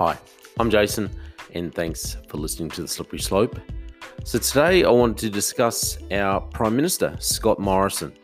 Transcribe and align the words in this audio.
Hi, 0.00 0.18
I'm 0.58 0.70
Jason, 0.70 1.10
and 1.52 1.74
thanks 1.74 2.16
for 2.26 2.38
listening 2.38 2.70
to 2.70 2.80
The 2.80 2.88
Slippery 2.88 3.18
Slope. 3.18 3.60
So, 4.24 4.38
today 4.38 4.82
I 4.82 4.88
want 4.88 5.18
to 5.18 5.28
discuss 5.28 5.98
our 6.10 6.40
Prime 6.40 6.74
Minister, 6.74 7.14
Scott 7.18 7.58
Morrison. 7.58 8.14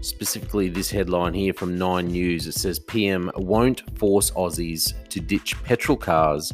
Specifically, 0.00 0.68
this 0.68 0.90
headline 0.90 1.34
here 1.34 1.52
from 1.52 1.78
Nine 1.78 2.08
News 2.08 2.48
it 2.48 2.54
says 2.54 2.80
PM 2.80 3.30
won't 3.36 3.96
force 3.96 4.32
Aussies 4.32 4.92
to 5.10 5.20
ditch 5.20 5.54
petrol 5.62 5.96
cars 5.96 6.52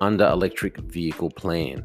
under 0.00 0.26
electric 0.26 0.78
vehicle 0.78 1.30
plan. 1.30 1.84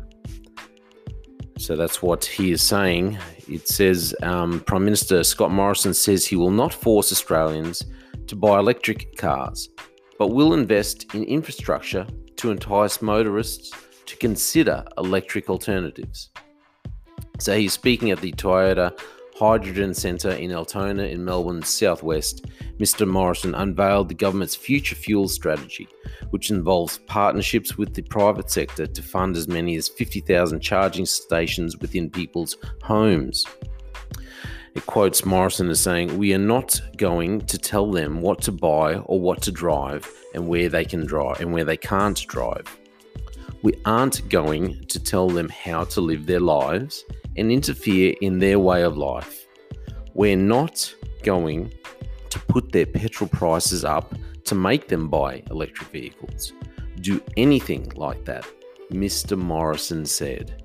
So 1.59 1.75
that's 1.75 2.01
what 2.01 2.25
he 2.25 2.49
is 2.51 2.63
saying. 2.63 3.19
It 3.47 3.67
says 3.67 4.15
um, 4.23 4.61
Prime 4.61 4.83
Minister 4.83 5.23
Scott 5.23 5.51
Morrison 5.51 5.93
says 5.93 6.25
he 6.25 6.35
will 6.35 6.49
not 6.49 6.73
force 6.73 7.11
Australians 7.11 7.85
to 8.25 8.35
buy 8.35 8.57
electric 8.57 9.15
cars, 9.15 9.69
but 10.19 10.27
will 10.27 10.53
invest 10.53 11.15
in 11.15 11.23
infrastructure 11.23 12.05
to 12.35 12.51
entice 12.51 13.01
motorists 13.01 13.73
to 14.05 14.15
consider 14.17 14.85
electric 14.97 15.49
alternatives. 15.49 16.29
So 17.39 17.57
he's 17.57 17.73
speaking 17.73 18.11
at 18.11 18.19
the 18.19 18.33
Toyota 18.33 18.99
Hydrogen 19.39 19.93
Centre 19.93 20.31
in 20.31 20.51
Altona 20.51 21.03
in 21.03 21.23
Melbourne's 21.23 21.69
southwest. 21.69 22.45
Mr. 22.77 23.07
Morrison 23.07 23.55
unveiled 23.55 24.09
the 24.09 24.13
government's 24.13 24.55
future 24.55 24.95
fuel 24.95 25.29
strategy, 25.29 25.87
which 26.31 26.51
involves 26.51 26.97
partnerships 27.07 27.77
with 27.77 27.93
the 27.93 28.01
private 28.01 28.51
sector 28.51 28.85
to 28.85 29.01
fund 29.01 29.37
as 29.37 29.47
many 29.47 29.77
as 29.77 29.87
50,000 29.87 30.59
charging 30.59 31.05
stations 31.05 31.77
within 31.77 32.09
people's 32.09 32.57
homes. 32.83 33.45
It 34.79 34.85
quotes 34.85 35.25
Morrison 35.25 35.69
as 35.69 35.81
saying, 35.81 36.17
We 36.17 36.33
are 36.33 36.37
not 36.37 36.79
going 36.95 37.41
to 37.47 37.57
tell 37.57 37.91
them 37.91 38.21
what 38.21 38.41
to 38.43 38.53
buy 38.53 38.95
or 38.95 39.19
what 39.19 39.41
to 39.41 39.51
drive 39.51 40.09
and 40.33 40.47
where 40.47 40.69
they 40.69 40.85
can 40.85 41.05
drive 41.05 41.41
and 41.41 41.51
where 41.51 41.65
they 41.65 41.75
can't 41.75 42.25
drive. 42.27 42.63
We 43.61 43.73
aren't 43.83 44.29
going 44.29 44.85
to 44.85 45.03
tell 45.03 45.27
them 45.27 45.49
how 45.49 45.83
to 45.83 45.99
live 45.99 46.25
their 46.25 46.39
lives 46.39 47.03
and 47.35 47.51
interfere 47.51 48.15
in 48.21 48.39
their 48.39 48.57
way 48.57 48.83
of 48.83 48.95
life. 48.95 49.45
We're 50.13 50.37
not 50.37 50.95
going 51.23 51.73
to 52.29 52.39
put 52.39 52.71
their 52.71 52.85
petrol 52.85 53.27
prices 53.27 53.83
up 53.83 54.15
to 54.45 54.55
make 54.55 54.87
them 54.87 55.09
buy 55.09 55.43
electric 55.51 55.89
vehicles. 55.89 56.53
Do 57.01 57.21
anything 57.35 57.91
like 57.97 58.23
that, 58.23 58.47
Mr. 58.93 59.37
Morrison 59.37 60.05
said. 60.05 60.63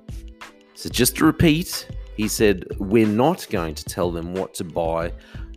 So, 0.73 0.87
just 0.87 1.17
to 1.17 1.25
repeat, 1.25 1.89
he 2.15 2.27
said, 2.27 2.65
We're 2.79 3.07
not 3.07 3.47
going 3.49 3.75
to 3.75 3.85
tell 3.85 4.11
them 4.11 4.33
what 4.33 4.53
to 4.55 4.63
buy, 4.63 5.13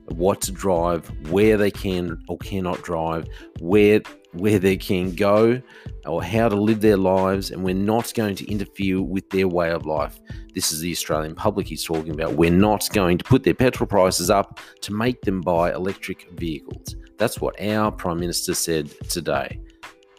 what 0.08 0.40
to 0.42 0.52
drive, 0.52 1.08
where 1.30 1.56
they 1.56 1.70
can 1.70 2.22
or 2.28 2.38
cannot 2.38 2.82
drive, 2.82 3.28
where 3.60 4.00
where 4.32 4.58
they 4.58 4.76
can 4.76 5.14
go 5.14 5.60
or 6.04 6.22
how 6.22 6.48
to 6.48 6.56
live 6.56 6.80
their 6.80 6.96
lives, 6.96 7.50
and 7.50 7.64
we're 7.64 7.74
not 7.74 8.12
going 8.14 8.34
to 8.34 8.50
interfere 8.50 9.00
with 9.00 9.28
their 9.30 9.48
way 9.48 9.70
of 9.70 9.86
life. 9.86 10.20
This 10.54 10.72
is 10.72 10.80
the 10.80 10.90
Australian 10.90 11.34
public 11.34 11.66
he's 11.66 11.84
talking 11.84 12.12
about. 12.12 12.34
We're 12.34 12.50
not 12.50 12.88
going 12.92 13.18
to 13.18 13.24
put 13.24 13.42
their 13.42 13.54
petrol 13.54 13.86
prices 13.86 14.30
up 14.30 14.60
to 14.82 14.92
make 14.92 15.22
them 15.22 15.40
buy 15.40 15.72
electric 15.72 16.30
vehicles. 16.32 16.96
That's 17.16 17.40
what 17.40 17.60
our 17.60 17.90
Prime 17.90 18.20
Minister 18.20 18.54
said 18.54 18.90
today 19.08 19.60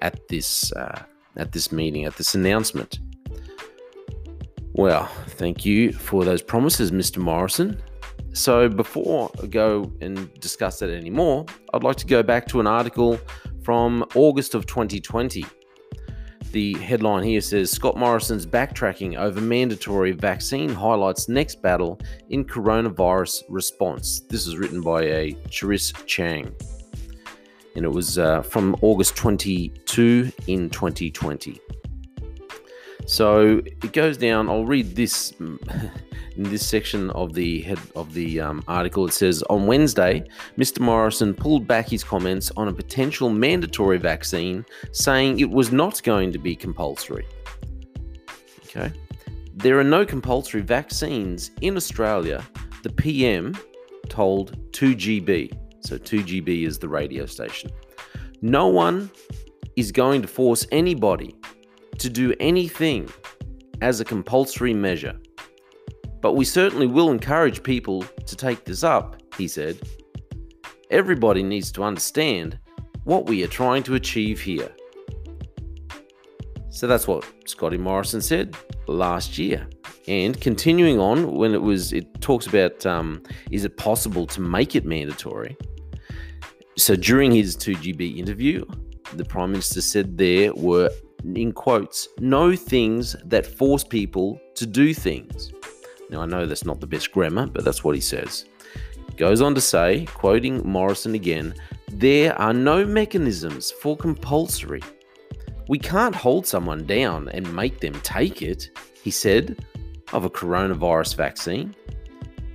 at 0.02 0.28
this 0.28 0.72
uh, 0.74 1.04
at 1.38 1.52
this 1.52 1.72
meeting, 1.72 2.06
at 2.06 2.16
this 2.16 2.36
announcement. 2.36 3.00
Well, 4.74 5.06
thank 5.30 5.66
you 5.66 5.92
for 5.92 6.24
those 6.24 6.42
promises, 6.42 6.92
Mr. 6.92 7.18
Morrison. 7.18 7.82
So, 8.34 8.70
before 8.70 9.32
I 9.42 9.48
go 9.48 9.92
and 10.02 10.32
discuss 10.40 10.80
that 10.80 10.92
anymore, 10.92 11.46
I'd 11.74 11.84
like 11.84 11.98
to 11.98 12.06
go 12.06 12.22
back 12.22 12.48
to 12.50 12.60
an 12.60 12.68
article 12.68 13.20
from 13.64 14.06
August 14.16 14.54
of 14.54 14.66
2020. 14.68 15.46
The 16.52 16.74
headline 16.76 17.24
here 17.24 17.42
says 17.42 17.70
Scott 17.70 17.98
Morrison's 17.98 18.46
backtracking 18.46 19.18
over 19.18 19.40
mandatory 19.40 20.12
vaccine 20.14 20.70
highlights 20.70 21.30
next 21.30 21.62
battle 21.62 22.00
in 22.30 22.44
coronavirus 22.44 23.44
response. 23.50 24.22
This 24.22 24.48
is 24.48 24.58
written 24.58 24.82
by 24.82 25.04
a 25.04 25.34
Charis 25.50 25.92
Chang. 26.08 26.56
And 27.76 27.86
it 27.86 27.92
was 27.92 28.18
uh, 28.18 28.42
from 28.42 28.76
August 28.82 29.16
22 29.16 30.32
in 30.48 30.70
2020. 30.72 31.60
So 33.10 33.64
it 33.66 33.92
goes 33.92 34.18
down. 34.18 34.50
I'll 34.50 34.66
read 34.66 34.96
this 34.96 35.32
in 35.40 35.58
this 36.38 36.64
section 36.64 37.10
of 37.10 37.34
the 37.34 37.62
head 37.64 37.80
of 37.96 38.14
the 38.14 38.40
um, 38.40 38.64
article. 38.68 39.08
It 39.08 39.14
says 39.14 39.42
on 39.50 39.66
Wednesday, 39.66 40.24
Mr. 40.60 40.80
Morrison 40.80 41.34
pulled 41.34 41.66
back 41.66 41.90
his 41.90 42.04
comments 42.04 42.52
on 42.56 42.68
a 42.68 42.74
potential 42.74 43.32
mandatory 43.32 43.98
vaccine, 43.98 44.64
saying 44.92 45.40
it 45.40 45.50
was 45.50 45.72
not 45.72 46.04
going 46.04 46.32
to 46.32 46.38
be 46.38 46.56
compulsory. 46.56 47.26
Okay, 48.66 48.92
there 49.56 49.80
are 49.80 49.84
no 49.84 50.06
compulsory 50.06 50.62
vaccines 50.62 51.50
in 51.62 51.78
Australia. 51.78 52.46
The 52.84 52.92
PM 52.92 53.58
told 54.08 54.72
2GB. 54.74 55.58
So 55.80 55.98
2GB 55.98 56.68
is 56.68 56.78
the 56.78 56.88
radio 56.88 57.26
station. 57.26 57.72
No 58.44 58.68
one 58.68 59.10
is 59.76 59.92
going 59.92 60.22
to 60.22 60.28
force 60.28 60.68
anybody 60.72 61.39
to 62.00 62.10
do 62.10 62.34
anything 62.40 63.10
as 63.82 64.00
a 64.00 64.06
compulsory 64.06 64.74
measure. 64.74 65.18
But 66.22 66.34
we 66.34 66.46
certainly 66.46 66.88
will 66.88 67.12
encourage 67.12 67.64
people 67.64 68.04
to 68.26 68.36
take 68.36 68.66
this 68.66 68.84
up, 68.84 69.22
he 69.38 69.48
said. 69.48 69.80
Everybody 70.92 71.44
needs 71.44 71.72
to 71.74 71.84
understand 71.84 72.60
what 73.04 73.28
we 73.28 73.44
are 73.44 73.48
trying 73.48 73.84
to 73.84 73.96
achieve 73.96 74.42
here. 74.42 74.70
So 76.70 76.88
that's 76.88 77.08
what 77.08 77.26
Scotty 77.46 77.78
Morrison 77.78 78.22
said 78.22 78.56
last 78.88 79.38
year. 79.38 79.68
And 80.08 80.40
continuing 80.40 81.00
on, 81.00 81.36
when 81.36 81.54
it 81.54 81.62
was, 81.62 81.94
it 81.94 82.22
talks 82.22 82.48
about 82.48 82.86
um, 82.86 83.22
is 83.52 83.64
it 83.64 83.78
possible 83.78 84.26
to 84.28 84.42
make 84.42 84.76
it 84.76 84.86
mandatory? 84.86 85.56
So 86.78 86.96
during 86.96 87.32
his 87.32 87.56
2GB 87.58 88.18
interview, 88.18 88.66
the 89.14 89.26
Prime 89.26 89.52
Minister 89.52 89.82
said 89.82 90.18
there 90.18 90.54
were 90.54 90.90
in 91.24 91.52
quotes, 91.52 92.08
no 92.20 92.56
things 92.56 93.16
that 93.26 93.46
force 93.46 93.84
people 93.84 94.40
to 94.56 94.66
do 94.66 94.94
things. 94.94 95.52
Now, 96.10 96.22
I 96.22 96.26
know 96.26 96.46
that's 96.46 96.66
not 96.66 96.80
the 96.80 96.88
best 96.88 97.12
grammar, 97.12 97.48
but 97.48 97.64
that's 97.64 97.84
what 97.84 97.96
he 97.96 98.02
says. 98.02 98.46
Goes 99.18 99.42
on 99.42 99.54
to 99.56 99.62
say, 99.62 100.06
quoting 100.14 100.66
Morrison 100.68 101.14
again, 101.14 101.54
there 101.92 102.40
are 102.40 102.54
no 102.54 102.86
mechanisms 102.86 103.72
for 103.72 103.98
compulsory. 103.98 104.82
We 105.68 105.78
can't 105.78 106.16
hold 106.16 106.48
someone 106.48 106.86
down 106.86 107.30
and 107.30 107.54
make 107.56 107.80
them 107.80 107.94
take 108.02 108.42
it, 108.42 108.70
he 109.04 109.12
said, 109.12 109.64
of 110.14 110.26
a 110.26 110.30
coronavirus 110.30 111.16
vaccine. 111.16 111.76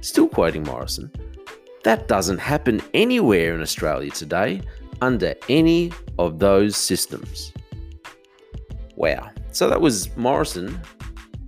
Still 0.01 0.29
quoting 0.29 0.65
Morrison, 0.65 1.13
that 1.85 2.09
doesn't 2.09 2.39
happen 2.39 2.83
anywhere 2.95 3.55
in 3.55 3.61
Australia 3.61 4.11
today 4.11 4.63
under 5.01 5.35
any 5.49 5.93
of 6.19 6.39
those 6.39 6.77
systems. 6.77 7.53
Wow. 8.97 9.31
So 9.53 9.69
that 9.69 9.81
was 9.81 10.15
Morrison, 10.17 10.81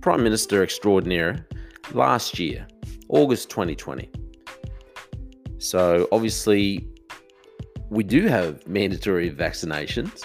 Prime 0.01 0.23
Minister 0.23 0.63
Extraordinaire, 0.63 1.47
last 1.93 2.39
year, 2.39 2.67
August 3.09 3.49
2020. 3.49 4.09
So 5.57 6.07
obviously, 6.11 6.87
we 7.89 8.03
do 8.03 8.27
have 8.27 8.67
mandatory 8.67 9.31
vaccinations. 9.31 10.23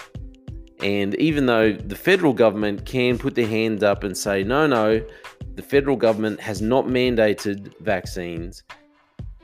And 0.81 1.15
even 1.15 1.45
though 1.45 1.71
the 1.71 1.95
federal 1.95 2.33
government 2.33 2.85
can 2.85 3.17
put 3.17 3.35
their 3.35 3.47
hand 3.47 3.83
up 3.83 4.03
and 4.03 4.17
say, 4.17 4.43
no, 4.43 4.67
no, 4.67 5.01
the 5.55 5.61
federal 5.61 5.95
government 5.95 6.41
has 6.41 6.61
not 6.61 6.85
mandated 6.85 7.73
vaccines, 7.79 8.63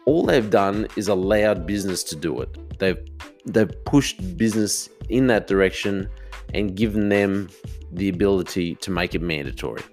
all 0.06 0.26
they've 0.26 0.50
done 0.50 0.88
is 0.96 1.08
allowed 1.08 1.66
business 1.66 2.04
to 2.04 2.16
do 2.16 2.42
it. 2.42 2.80
They've 2.80 3.00
they've 3.46 3.72
pushed 3.86 4.38
business 4.38 4.90
in 5.10 5.28
that 5.28 5.48
direction 5.48 6.10
and 6.54 6.76
given 6.76 7.10
them 7.10 7.50
the 7.92 8.10
ability 8.10 8.76
to 8.76 8.92
make 8.92 9.16
it 9.16 9.22
mandatory. 9.22 9.84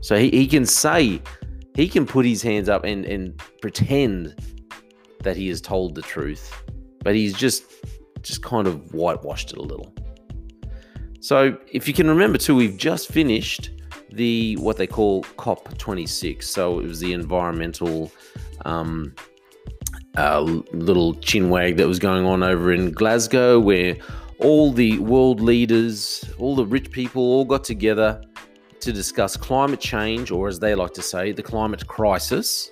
So 0.00 0.16
he, 0.18 0.30
he 0.30 0.46
can 0.46 0.66
say, 0.66 1.20
he 1.74 1.88
can 1.88 2.06
put 2.06 2.26
his 2.26 2.42
hands 2.42 2.68
up 2.68 2.84
and, 2.84 3.04
and 3.04 3.40
pretend 3.60 4.34
that 5.22 5.36
he 5.36 5.48
has 5.48 5.60
told 5.60 5.94
the 5.94 6.02
truth, 6.02 6.62
but 7.02 7.14
he's 7.14 7.34
just 7.34 7.64
just 8.22 8.42
kind 8.42 8.66
of 8.66 8.92
whitewashed 8.92 9.52
it 9.52 9.58
a 9.58 9.62
little. 9.62 9.94
So 11.20 11.56
if 11.72 11.86
you 11.86 11.94
can 11.94 12.08
remember 12.08 12.38
too, 12.38 12.56
we've 12.56 12.76
just 12.76 13.08
finished 13.08 13.70
the 14.12 14.56
what 14.56 14.76
they 14.76 14.86
call 14.86 15.22
COP26. 15.24 16.44
So 16.44 16.80
it 16.80 16.86
was 16.86 17.00
the 17.00 17.12
environmental 17.12 18.10
um, 18.64 19.14
uh, 20.16 20.40
little 20.72 21.14
chinwag 21.16 21.76
that 21.76 21.86
was 21.86 21.98
going 21.98 22.24
on 22.24 22.42
over 22.42 22.72
in 22.72 22.92
Glasgow, 22.92 23.60
where 23.60 23.96
all 24.40 24.72
the 24.72 24.98
world 24.98 25.40
leaders, 25.40 26.24
all 26.38 26.54
the 26.54 26.66
rich 26.66 26.90
people 26.90 27.22
all 27.22 27.44
got 27.44 27.64
together 27.64 28.22
to 28.80 28.92
discuss 28.92 29.36
climate 29.36 29.80
change, 29.80 30.30
or 30.30 30.48
as 30.48 30.58
they 30.58 30.74
like 30.74 30.92
to 30.94 31.02
say, 31.02 31.32
the 31.32 31.42
climate 31.42 31.86
crisis. 31.86 32.70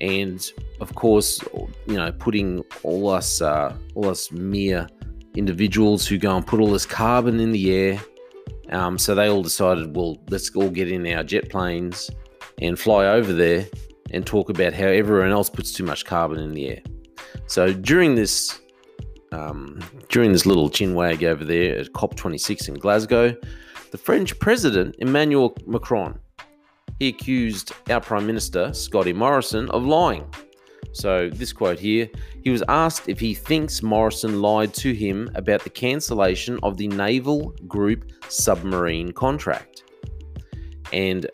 And 0.00 0.52
of 0.80 0.94
course, 0.94 1.40
you 1.86 1.96
know, 1.96 2.10
putting 2.12 2.64
all 2.82 3.08
us, 3.08 3.40
uh, 3.40 3.76
all 3.94 4.08
us 4.08 4.32
mere 4.32 4.88
individuals 5.36 6.06
who 6.06 6.18
go 6.18 6.36
and 6.36 6.46
put 6.46 6.60
all 6.60 6.70
this 6.70 6.86
carbon 6.86 7.40
in 7.40 7.52
the 7.52 7.72
air. 7.72 8.00
Um, 8.70 8.98
so 8.98 9.14
they 9.14 9.28
all 9.28 9.42
decided, 9.42 9.94
well, 9.94 10.18
let's 10.28 10.54
all 10.56 10.70
get 10.70 10.90
in 10.90 11.06
our 11.06 11.22
jet 11.22 11.50
planes 11.50 12.10
and 12.60 12.78
fly 12.78 13.06
over 13.06 13.32
there 13.32 13.66
and 14.10 14.26
talk 14.26 14.50
about 14.50 14.72
how 14.72 14.86
everyone 14.86 15.30
else 15.30 15.48
puts 15.48 15.72
too 15.72 15.84
much 15.84 16.04
carbon 16.04 16.38
in 16.38 16.52
the 16.52 16.68
air. 16.68 16.82
So 17.46 17.72
during 17.72 18.14
this 18.14 18.60
um, 19.32 19.80
during 20.08 20.32
this 20.32 20.46
little 20.46 20.70
chinwag 20.70 21.22
over 21.24 21.44
there 21.44 21.78
at 21.78 21.92
COP26 21.92 22.68
in 22.68 22.74
Glasgow, 22.74 23.34
the 23.90 23.98
French 23.98 24.38
President 24.38 24.94
Emmanuel 24.98 25.56
Macron 25.66 26.18
he 27.02 27.08
accused 27.08 27.72
our 27.90 28.00
Prime 28.00 28.26
Minister 28.26 28.72
Scotty 28.72 29.12
Morrison 29.12 29.68
of 29.70 29.84
lying. 29.84 30.24
So 30.92 31.30
this 31.30 31.52
quote 31.52 31.80
here, 31.80 32.08
he 32.44 32.50
was 32.50 32.62
asked 32.68 33.08
if 33.08 33.18
he 33.18 33.34
thinks 33.34 33.82
Morrison 33.82 34.40
lied 34.40 34.72
to 34.74 34.92
him 34.92 35.28
about 35.34 35.64
the 35.64 35.70
cancellation 35.70 36.60
of 36.62 36.76
the 36.76 36.86
Naval 36.86 37.56
Group 37.66 38.12
submarine 38.28 39.10
contract. 39.10 39.82
And 40.92 41.26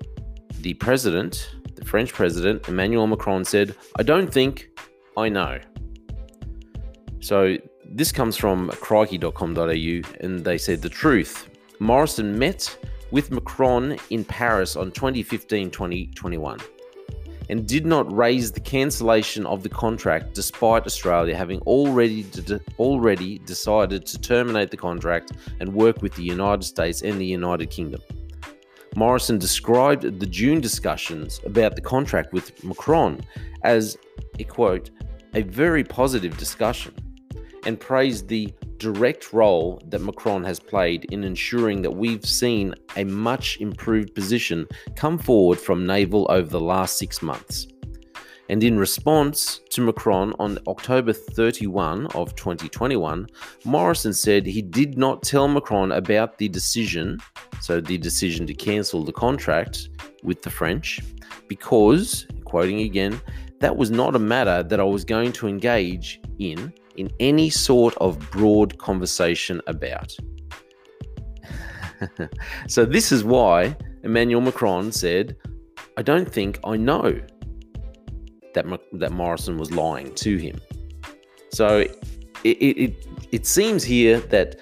the 0.60 0.72
president, 0.72 1.54
the 1.74 1.84
French 1.84 2.14
president, 2.14 2.66
Emmanuel 2.66 3.06
Macron 3.06 3.44
said, 3.44 3.74
I 3.96 4.04
don't 4.04 4.32
think, 4.32 4.70
I 5.18 5.28
know. 5.28 5.58
So 7.20 7.58
this 7.88 8.12
comes 8.12 8.36
from 8.36 8.68
crikey.com.au, 8.70 10.02
and 10.20 10.44
they 10.44 10.58
said 10.58 10.82
the 10.82 10.88
truth. 10.88 11.48
Morrison 11.80 12.38
met 12.38 12.76
with 13.10 13.30
Macron 13.30 13.96
in 14.10 14.24
Paris 14.24 14.76
on 14.76 14.90
2015 14.90 15.70
2021 15.70 16.58
and 17.48 17.66
did 17.66 17.86
not 17.86 18.10
raise 18.14 18.52
the 18.52 18.60
cancellation 18.60 19.46
of 19.46 19.62
the 19.62 19.68
contract 19.70 20.34
despite 20.34 20.84
Australia 20.84 21.34
having 21.34 21.60
already 21.60 22.24
de- 22.24 22.60
already 22.78 23.38
decided 23.38 24.04
to 24.04 24.18
terminate 24.18 24.70
the 24.70 24.76
contract 24.76 25.32
and 25.60 25.72
work 25.72 26.02
with 26.02 26.14
the 26.14 26.22
United 26.22 26.64
States 26.64 27.00
and 27.00 27.18
the 27.18 27.24
United 27.24 27.70
Kingdom. 27.70 28.02
Morrison 28.96 29.38
described 29.38 30.02
the 30.20 30.26
June 30.26 30.60
discussions 30.60 31.40
about 31.46 31.74
the 31.74 31.80
contract 31.80 32.34
with 32.34 32.62
Macron 32.62 33.20
as 33.62 33.96
a 34.38 34.44
quote, 34.44 34.90
a 35.34 35.42
very 35.42 35.84
positive 35.84 36.36
discussion 36.36 36.94
and 37.64 37.78
praised 37.78 38.28
the 38.28 38.52
direct 38.78 39.32
role 39.32 39.82
that 39.88 40.00
Macron 40.00 40.44
has 40.44 40.60
played 40.60 41.06
in 41.12 41.24
ensuring 41.24 41.82
that 41.82 41.90
we've 41.90 42.24
seen 42.24 42.74
a 42.96 43.04
much 43.04 43.60
improved 43.60 44.14
position 44.14 44.66
come 44.94 45.18
forward 45.18 45.58
from 45.58 45.86
naval 45.86 46.26
over 46.30 46.48
the 46.48 46.60
last 46.60 46.98
six 46.98 47.22
months. 47.22 47.66
And 48.50 48.64
in 48.64 48.78
response 48.78 49.60
to 49.70 49.82
Macron 49.82 50.32
on 50.38 50.58
October 50.66 51.12
31 51.12 52.06
of 52.14 52.34
2021, 52.34 53.26
Morrison 53.64 54.14
said 54.14 54.46
he 54.46 54.62
did 54.62 54.96
not 54.96 55.22
tell 55.22 55.48
Macron 55.48 55.92
about 55.92 56.38
the 56.38 56.48
decision, 56.48 57.18
so 57.60 57.80
the 57.80 57.98
decision 57.98 58.46
to 58.46 58.54
cancel 58.54 59.04
the 59.04 59.12
contract 59.12 59.90
with 60.22 60.40
the 60.40 60.50
French, 60.50 61.00
because, 61.46 62.26
quoting 62.44 62.80
again, 62.80 63.20
that 63.60 63.76
was 63.76 63.90
not 63.90 64.16
a 64.16 64.18
matter 64.18 64.62
that 64.62 64.80
I 64.80 64.84
was 64.84 65.04
going 65.04 65.32
to 65.32 65.48
engage 65.48 66.20
in 66.38 66.72
in 66.98 67.10
any 67.20 67.48
sort 67.48 67.94
of 67.98 68.18
broad 68.30 68.76
conversation 68.78 69.62
about. 69.66 70.14
so, 72.68 72.84
this 72.84 73.12
is 73.12 73.24
why 73.24 73.76
Emmanuel 74.02 74.40
Macron 74.40 74.92
said, 74.92 75.36
I 75.96 76.02
don't 76.02 76.30
think 76.30 76.58
I 76.64 76.76
know 76.76 77.20
that, 78.54 78.66
that 78.92 79.12
Morrison 79.12 79.58
was 79.58 79.70
lying 79.70 80.14
to 80.16 80.36
him. 80.36 80.60
So, 81.52 81.78
it, 82.44 82.56
it, 82.62 83.06
it 83.30 83.46
seems 83.46 83.84
here 83.84 84.20
that 84.20 84.60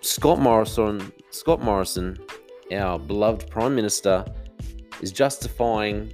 Scott 0.00 0.40
Morrison, 0.40 1.12
Scott 1.30 1.60
Morrison, 1.60 2.18
our 2.72 2.98
beloved 2.98 3.50
Prime 3.50 3.74
Minister, 3.74 4.24
is 5.02 5.12
justifying 5.12 6.12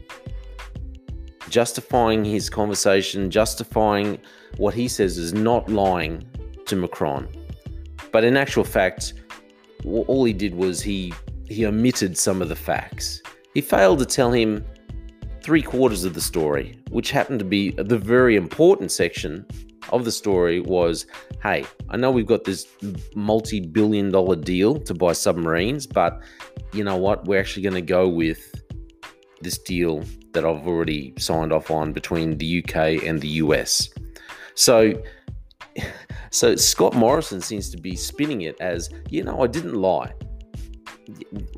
justifying 1.55 2.25
his 2.25 2.51
conversation, 2.51 3.31
justifying 3.31 4.19
what 4.57 4.75
he 4.75 4.89
says 4.89 5.19
is 5.19 5.33
not 5.33 5.69
lying 5.69 6.21
to 6.67 6.75
Macron. 6.75 7.29
But 8.11 8.25
in 8.25 8.37
actual 8.37 8.65
fact, 8.65 9.15
all 9.85 10.25
he 10.25 10.33
did 10.33 10.57
was 10.57 10.83
he 10.83 11.15
he 11.47 11.65
omitted 11.65 12.19
some 12.19 12.43
of 12.43 12.49
the 12.49 12.57
facts. 12.57 13.23
He 13.55 13.61
failed 13.61 14.01
to 14.01 14.05
tell 14.05 14.33
him 14.33 14.65
three 15.45 15.63
quarters 15.63 16.03
of 16.03 16.15
the 16.15 16.21
story, 16.21 16.77
which 16.91 17.13
happened 17.13 17.39
to 17.39 17.45
be 17.45 17.71
the 17.71 17.99
very 17.99 18.35
important 18.35 18.91
section 18.91 19.47
of 19.93 20.05
the 20.05 20.11
story 20.11 20.59
was 20.59 21.07
hey, 21.41 21.65
I 21.89 21.97
know 21.97 22.11
we've 22.11 22.27
got 22.27 22.43
this 22.43 22.67
multi 23.15 23.61
billion 23.61 24.11
dollar 24.11 24.35
deal 24.35 24.81
to 24.81 24.93
buy 24.93 25.13
submarines, 25.13 25.87
but 25.87 26.21
you 26.73 26.83
know 26.83 26.97
what? 26.97 27.27
We're 27.27 27.39
actually 27.39 27.63
going 27.63 27.81
to 27.85 27.93
go 27.99 28.09
with 28.09 28.43
this 29.41 29.59
deal 29.59 30.03
that 30.35 30.45
I've 30.45 30.67
already 30.67 31.15
signed 31.19 31.53
off 31.53 31.71
on 31.71 31.93
between 31.93 32.37
the 32.37 32.63
UK 32.63 33.05
and 33.05 33.21
the 33.21 33.29
US. 33.29 33.89
So, 34.55 35.03
so 36.31 36.57
Scott 36.57 36.95
Morrison 36.95 37.41
seems 37.41 37.71
to 37.71 37.77
be 37.77 37.97
spinning 37.97 38.43
it 38.43 38.61
as, 38.61 38.91
you 39.09 39.23
know, 39.25 39.43
I 39.43 39.47
didn't 39.47 39.75
lie. 39.75 40.13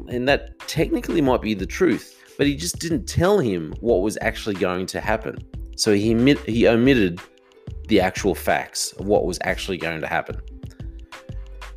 And 0.09 0.29
that 0.29 0.59
technically 0.61 1.21
might 1.21 1.43
be 1.43 1.55
the 1.55 1.67
truth, 1.67 2.35
but 2.39 2.47
he 2.47 2.57
just 2.57 2.79
didn't 2.79 3.07
tell 3.07 3.39
him 3.39 3.75
what 3.81 4.03
was 4.03 4.19
actually 4.21 4.57
going 4.57 4.87
to 4.87 5.01
happen. 5.01 5.37
So 5.77 5.93
he, 5.93 6.35
he 6.47 6.67
omitted 6.69 7.21
the 7.89 8.01
actual 8.01 8.35
facts 8.35 8.93
of 8.93 9.07
what 9.07 9.25
was 9.25 9.39
actually 9.43 9.79
going 9.79 10.01
to 10.01 10.07
happen. 10.07 10.41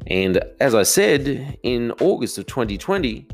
And 0.07 0.41
as 0.59 0.73
I 0.73 0.83
said, 0.83 1.57
in 1.63 1.91
August 1.99 2.37
of 2.37 2.47
2020, 2.47 3.27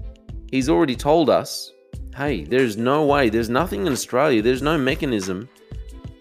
he's 0.52 0.70
already 0.70 0.96
told 0.96 1.30
us 1.30 1.72
hey, 2.16 2.46
there's 2.46 2.78
no 2.78 3.06
way, 3.06 3.30
there's 3.30 3.50
nothing 3.50 3.86
in 3.86 3.92
Australia, 3.92 4.42
there's 4.42 4.62
no 4.62 4.78
mechanism 4.78 5.50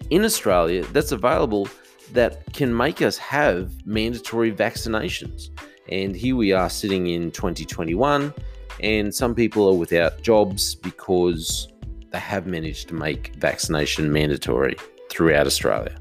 in 0.09 0.25
Australia 0.25 0.83
that's 0.91 1.13
available 1.13 1.69
that 2.11 2.51
can 2.53 2.75
make 2.75 3.01
us 3.01 3.17
have 3.17 3.71
mandatory 3.85 4.51
vaccinations. 4.51 5.49
And 5.89 6.15
here 6.15 6.35
we 6.35 6.51
are 6.51 6.69
sitting 6.69 7.07
in 7.07 7.31
2021, 7.31 8.33
and 8.81 9.15
some 9.15 9.33
people 9.33 9.69
are 9.69 9.77
without 9.77 10.21
jobs 10.21 10.75
because 10.75 11.71
they 12.11 12.19
have 12.19 12.45
managed 12.45 12.89
to 12.89 12.93
make 12.93 13.33
vaccination 13.37 14.11
mandatory 14.11 14.75
throughout 15.09 15.47
Australia. 15.47 15.97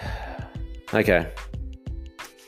Okay, 0.92 1.32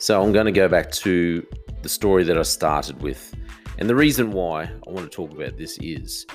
so 0.00 0.20
I'm 0.20 0.32
going 0.32 0.46
to 0.46 0.52
go 0.52 0.66
back 0.66 0.90
to 0.90 1.46
the 1.82 1.88
story 1.88 2.24
that 2.24 2.36
I 2.36 2.42
started 2.42 3.00
with. 3.00 3.32
And 3.78 3.88
the 3.88 3.94
reason 3.94 4.32
why 4.32 4.64
I 4.64 4.90
want 4.90 5.10
to 5.10 5.14
talk 5.14 5.32
about 5.32 5.56
this 5.56 5.78
is 5.78 6.26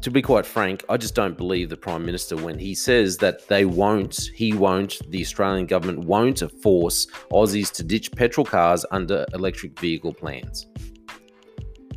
to 0.00 0.10
be 0.10 0.22
quite 0.22 0.46
frank, 0.46 0.84
I 0.88 0.96
just 0.96 1.14
don't 1.14 1.36
believe 1.36 1.70
the 1.70 1.76
Prime 1.76 2.04
Minister 2.04 2.36
when 2.36 2.58
he 2.58 2.74
says 2.74 3.16
that 3.18 3.48
they 3.48 3.64
won't, 3.64 4.30
he 4.34 4.52
won't, 4.52 5.00
the 5.10 5.20
Australian 5.20 5.66
government 5.66 6.04
won't 6.04 6.42
force 6.62 7.06
Aussies 7.32 7.72
to 7.72 7.82
ditch 7.82 8.12
petrol 8.12 8.44
cars 8.44 8.86
under 8.92 9.26
electric 9.34 9.78
vehicle 9.80 10.14
plans. 10.14 10.66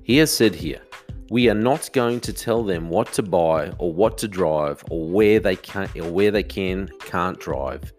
He 0.03 0.17
has 0.17 0.33
said 0.33 0.55
here, 0.55 0.81
we 1.29 1.49
are 1.49 1.55
not 1.55 1.89
going 1.93 2.19
to 2.21 2.33
tell 2.33 2.63
them 2.63 2.89
what 2.89 3.13
to 3.13 3.23
buy 3.23 3.69
or 3.77 3.93
what 3.93 4.17
to 4.17 4.27
drive 4.27 4.83
or 4.89 5.07
where 5.07 5.39
they 5.39 5.55
can 5.55 5.87
or 5.95 6.11
where 6.11 6.31
they 6.31 6.43
can 6.43 6.89
can't 6.99 7.39
drive. 7.39 7.93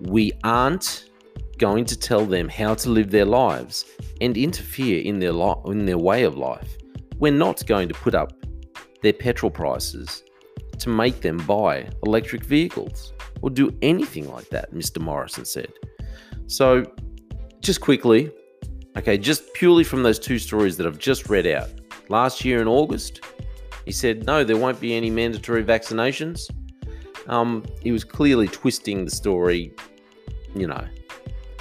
We 0.00 0.32
aren't 0.44 1.10
going 1.58 1.84
to 1.86 1.98
tell 1.98 2.24
them 2.24 2.48
how 2.48 2.74
to 2.74 2.90
live 2.90 3.10
their 3.10 3.24
lives 3.24 3.84
and 4.20 4.36
interfere 4.36 5.02
in 5.02 5.18
their 5.18 5.32
li- 5.32 5.62
in 5.66 5.86
their 5.86 5.98
way 5.98 6.24
of 6.24 6.36
life. 6.36 6.76
We're 7.18 7.32
not 7.32 7.66
going 7.66 7.88
to 7.88 7.94
put 7.94 8.14
up 8.14 8.32
their 9.02 9.12
petrol 9.12 9.50
prices 9.50 10.24
to 10.78 10.88
make 10.88 11.20
them 11.20 11.36
buy 11.38 11.88
electric 12.04 12.44
vehicles 12.44 13.12
or 13.42 13.50
do 13.50 13.70
anything 13.82 14.30
like 14.30 14.48
that, 14.48 14.72
Mr. 14.72 15.00
Morrison 15.00 15.44
said. 15.44 15.72
So, 16.46 16.84
just 17.60 17.80
quickly, 17.80 18.30
okay, 18.96 19.16
just 19.16 19.52
purely 19.54 19.84
from 19.84 20.02
those 20.02 20.18
two 20.18 20.38
stories 20.38 20.76
that 20.76 20.86
I've 20.86 20.98
just 20.98 21.28
read 21.28 21.46
out. 21.46 21.68
Last 22.08 22.44
year 22.44 22.60
in 22.60 22.68
August, 22.68 23.20
he 23.84 23.92
said, 23.92 24.26
no, 24.26 24.44
there 24.44 24.56
won't 24.56 24.80
be 24.80 24.94
any 24.94 25.10
mandatory 25.10 25.64
vaccinations. 25.64 26.50
Um, 27.26 27.64
he 27.82 27.92
was 27.92 28.04
clearly 28.04 28.48
twisting 28.48 29.04
the 29.04 29.10
story, 29.10 29.74
you 30.54 30.66
know, 30.66 30.84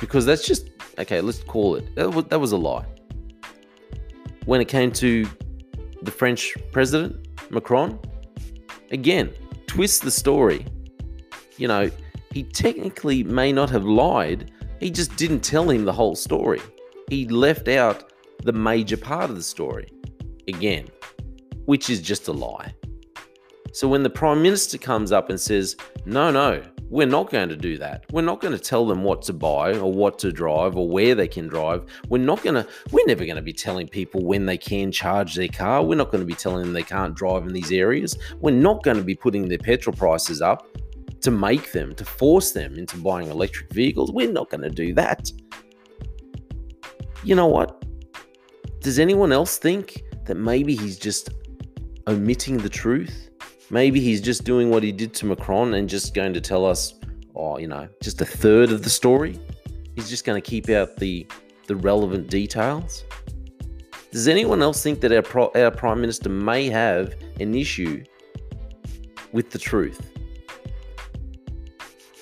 because 0.03 0.25
that's 0.25 0.45
just, 0.45 0.69
okay, 0.99 1.21
let's 1.21 1.41
call 1.43 1.75
it, 1.75 1.95
that 1.95 2.13
was, 2.13 2.25
that 2.25 2.37
was 2.37 2.51
a 2.51 2.57
lie. 2.57 2.85
When 4.43 4.59
it 4.59 4.67
came 4.67 4.91
to 4.91 5.25
the 6.01 6.11
French 6.11 6.57
president, 6.73 7.25
Macron, 7.49 7.97
again, 8.91 9.31
twist 9.65 10.01
the 10.01 10.11
story. 10.11 10.65
You 11.55 11.69
know, 11.69 11.89
he 12.33 12.43
technically 12.43 13.23
may 13.23 13.53
not 13.53 13.69
have 13.69 13.85
lied, 13.85 14.51
he 14.81 14.91
just 14.91 15.15
didn't 15.15 15.39
tell 15.39 15.69
him 15.69 15.85
the 15.85 15.93
whole 15.93 16.17
story. 16.17 16.59
He 17.07 17.25
left 17.29 17.69
out 17.69 18.11
the 18.43 18.51
major 18.51 18.97
part 18.97 19.29
of 19.29 19.37
the 19.37 19.43
story, 19.43 19.87
again, 20.49 20.89
which 21.63 21.89
is 21.89 22.01
just 22.01 22.27
a 22.27 22.33
lie. 22.33 22.75
So 23.71 23.87
when 23.87 24.03
the 24.03 24.09
Prime 24.09 24.41
Minister 24.41 24.77
comes 24.77 25.13
up 25.13 25.29
and 25.29 25.39
says, 25.39 25.77
no, 26.05 26.29
no, 26.29 26.61
We're 26.93 27.07
not 27.07 27.31
going 27.31 27.49
to 27.49 27.55
do 27.55 27.79
that. 27.79 28.05
We're 28.11 28.21
not 28.21 28.39
going 28.39 28.55
to 28.55 28.63
tell 28.63 28.85
them 28.85 29.03
what 29.03 29.23
to 29.23 29.33
buy 29.33 29.75
or 29.75 29.91
what 29.91 30.19
to 30.19 30.31
drive 30.31 30.77
or 30.77 30.87
where 30.87 31.15
they 31.15 31.27
can 31.27 31.47
drive. 31.47 31.85
We're 32.07 32.19
not 32.19 32.43
going 32.43 32.53
to, 32.53 32.67
we're 32.91 33.07
never 33.07 33.25
going 33.25 33.35
to 33.35 33.41
be 33.41 33.51
telling 33.51 33.87
people 33.87 34.23
when 34.23 34.45
they 34.45 34.59
can 34.59 34.91
charge 34.91 35.33
their 35.33 35.47
car. 35.47 35.83
We're 35.83 35.97
not 35.97 36.11
going 36.11 36.21
to 36.21 36.27
be 36.27 36.35
telling 36.35 36.61
them 36.61 36.71
they 36.71 36.83
can't 36.83 37.15
drive 37.15 37.47
in 37.47 37.53
these 37.53 37.71
areas. 37.71 38.15
We're 38.41 38.51
not 38.51 38.83
going 38.83 38.97
to 38.97 39.03
be 39.03 39.15
putting 39.15 39.47
their 39.47 39.57
petrol 39.57 39.95
prices 39.95 40.39
up 40.39 40.67
to 41.21 41.31
make 41.31 41.71
them, 41.71 41.95
to 41.95 42.05
force 42.05 42.51
them 42.51 42.77
into 42.77 42.97
buying 42.97 43.27
electric 43.27 43.73
vehicles. 43.73 44.11
We're 44.11 44.31
not 44.31 44.51
going 44.51 44.61
to 44.61 44.69
do 44.69 44.93
that. 44.93 45.31
You 47.23 47.33
know 47.33 47.47
what? 47.47 47.83
Does 48.81 48.99
anyone 48.99 49.31
else 49.31 49.57
think 49.57 50.03
that 50.25 50.35
maybe 50.35 50.75
he's 50.75 50.99
just 50.99 51.31
omitting 52.07 52.59
the 52.59 52.69
truth? 52.69 53.31
Maybe 53.73 53.99
he's 53.99 54.21
just 54.21 54.43
doing 54.43 54.69
what 54.69 54.83
he 54.83 54.91
did 54.91 55.15
to 55.15 55.25
Macron 55.25 55.73
and 55.73 55.89
just 55.89 56.13
going 56.13 56.31
to 56.35 56.39
tell 56.39 56.63
us, 56.63 56.93
oh, 57.35 57.57
you 57.57 57.67
know, 57.67 57.87
just 58.03 58.21
a 58.21 58.25
third 58.25 58.71
of 58.71 58.83
the 58.83 58.89
story. 58.91 59.39
He's 59.95 60.11
just 60.11 60.25
going 60.25 60.39
to 60.39 60.47
keep 60.47 60.69
out 60.69 60.97
the 60.97 61.25
the 61.65 61.75
relevant 61.77 62.29
details. 62.29 63.03
Does 64.11 64.27
anyone 64.27 64.61
else 64.61 64.83
think 64.83 65.01
that 65.01 65.11
our 65.11 65.23
pro- 65.23 65.51
our 65.55 65.71
prime 65.71 65.99
minister 66.01 66.29
may 66.29 66.69
have 66.69 67.15
an 67.39 67.55
issue 67.55 68.03
with 69.31 69.49
the 69.49 69.57
truth? 69.57 70.07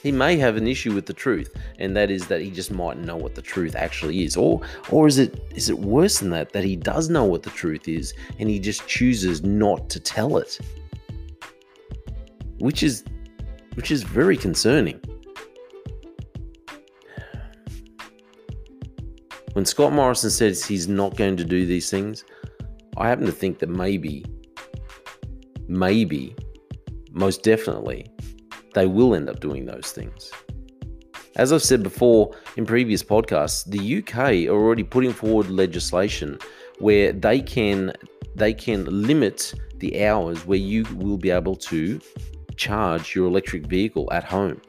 He 0.01 0.13
may 0.13 0.37
have 0.37 0.55
an 0.55 0.69
issue 0.69 0.93
with 0.93 1.05
the 1.05 1.13
truth, 1.13 1.53
and 1.79 1.93
that 1.97 2.09
is 2.09 2.27
that 2.27 2.39
he 2.39 2.49
just 2.49 2.71
might 2.71 2.97
know 2.97 3.17
what 3.17 3.35
the 3.35 3.41
truth 3.41 3.75
actually 3.75 4.23
is. 4.23 4.37
Or 4.37 4.61
or 4.89 5.05
is 5.05 5.17
it 5.17 5.43
is 5.53 5.69
it 5.69 5.77
worse 5.77 6.19
than 6.19 6.29
that 6.29 6.53
that 6.53 6.63
he 6.63 6.77
does 6.77 7.09
know 7.09 7.25
what 7.25 7.43
the 7.43 7.49
truth 7.49 7.89
is 7.89 8.13
and 8.39 8.49
he 8.49 8.57
just 8.57 8.87
chooses 8.87 9.43
not 9.43 9.89
to 9.89 9.99
tell 9.99 10.37
it? 10.37 10.57
Which 12.61 12.83
is 12.83 13.03
which 13.75 13.91
is 13.91 14.03
very 14.03 14.37
concerning. 14.37 14.99
When 19.53 19.65
Scott 19.65 19.91
Morrison 19.91 20.29
says 20.29 20.63
he's 20.63 20.87
not 20.87 21.17
going 21.17 21.35
to 21.37 21.43
do 21.43 21.65
these 21.65 21.89
things, 21.89 22.23
I 22.97 23.09
happen 23.09 23.25
to 23.25 23.31
think 23.31 23.59
that 23.59 23.69
maybe, 23.69 24.25
maybe, 25.67 26.35
most 27.11 27.43
definitely, 27.43 28.05
they 28.73 28.85
will 28.87 29.15
end 29.15 29.29
up 29.29 29.39
doing 29.39 29.65
those 29.65 29.91
things. 29.91 30.31
As 31.35 31.51
I've 31.51 31.63
said 31.63 31.83
before 31.83 32.31
in 32.57 32.65
previous 32.65 33.03
podcasts, 33.03 33.65
the 33.65 33.99
UK 33.99 34.49
are 34.49 34.55
already 34.55 34.83
putting 34.83 35.13
forward 35.13 35.49
legislation 35.49 36.37
where 36.79 37.13
they 37.13 37.41
can 37.41 37.93
they 38.35 38.53
can 38.53 38.85
limit 38.85 39.53
the 39.77 40.05
hours 40.05 40.45
where 40.45 40.57
you 40.57 40.83
will 40.95 41.17
be 41.17 41.29
able 41.29 41.55
to 41.55 41.99
charge 42.61 43.15
your 43.15 43.27
electric 43.27 43.65
vehicle 43.65 44.07
at 44.11 44.23
home. 44.23 44.61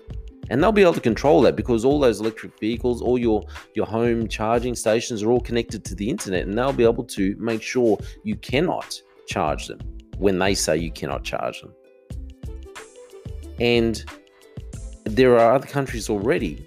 And 0.48 0.62
they'll 0.62 0.72
be 0.72 0.82
able 0.82 0.94
to 0.94 1.00
control 1.00 1.42
that 1.42 1.56
because 1.56 1.84
all 1.84 2.00
those 2.00 2.20
electric 2.20 2.58
vehicles, 2.58 3.02
all 3.02 3.18
your, 3.18 3.44
your 3.74 3.86
home 3.86 4.26
charging 4.28 4.74
stations 4.74 5.22
are 5.22 5.30
all 5.30 5.40
connected 5.40 5.84
to 5.84 5.94
the 5.94 6.08
internet 6.08 6.46
and 6.46 6.56
they'll 6.56 6.72
be 6.72 6.84
able 6.84 7.04
to 7.04 7.36
make 7.38 7.62
sure 7.62 7.98
you 8.24 8.36
cannot 8.36 9.00
charge 9.26 9.66
them 9.68 9.78
when 10.16 10.38
they 10.38 10.54
say 10.54 10.76
you 10.76 10.90
cannot 10.90 11.22
charge 11.22 11.60
them. 11.60 11.72
And 13.60 14.04
there 15.04 15.38
are 15.38 15.54
other 15.54 15.66
countries 15.66 16.08
already 16.08 16.66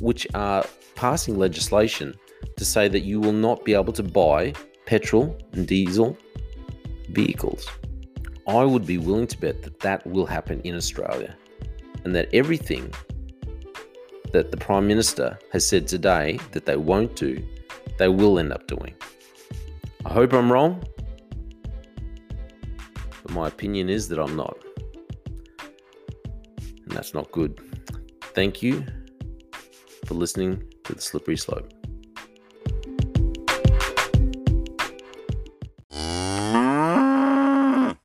which 0.00 0.26
are 0.34 0.64
passing 0.94 1.38
legislation 1.38 2.14
to 2.56 2.64
say 2.64 2.88
that 2.88 3.00
you 3.00 3.20
will 3.20 3.32
not 3.32 3.64
be 3.64 3.72
able 3.74 3.92
to 3.94 4.02
buy 4.02 4.52
petrol 4.84 5.36
and 5.52 5.66
diesel 5.66 6.16
vehicles. 7.08 7.66
I 8.46 8.64
would 8.64 8.86
be 8.86 8.98
willing 8.98 9.28
to 9.28 9.38
bet 9.38 9.62
that 9.62 9.80
that 9.80 10.06
will 10.06 10.26
happen 10.26 10.60
in 10.62 10.74
Australia 10.74 11.36
and 12.04 12.14
that 12.14 12.28
everything 12.32 12.92
that 14.32 14.50
the 14.50 14.56
Prime 14.56 14.88
Minister 14.88 15.38
has 15.52 15.66
said 15.66 15.86
today 15.86 16.38
that 16.50 16.66
they 16.66 16.76
won't 16.76 17.14
do, 17.14 17.42
they 17.98 18.08
will 18.08 18.38
end 18.38 18.52
up 18.52 18.66
doing. 18.66 18.94
I 20.04 20.12
hope 20.12 20.32
I'm 20.32 20.50
wrong, 20.50 20.82
but 23.22 23.32
my 23.32 23.46
opinion 23.46 23.88
is 23.88 24.08
that 24.08 24.18
I'm 24.18 24.34
not. 24.34 24.58
And 26.58 26.90
that's 26.90 27.14
not 27.14 27.30
good. 27.30 27.60
Thank 28.34 28.62
you 28.62 28.84
for 30.06 30.14
listening 30.14 30.64
to 30.84 30.94
The 30.94 31.00
Slippery 31.00 31.36
Slope. 31.36 31.72